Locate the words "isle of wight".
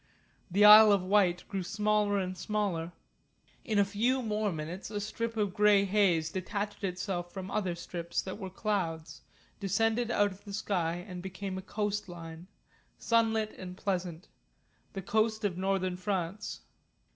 0.65-1.43